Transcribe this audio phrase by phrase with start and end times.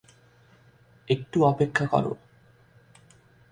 [1.07, 2.05] একটু অপেক্ষা কর!